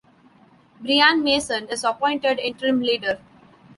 [0.79, 3.19] Brian Mason is appointed interim leader.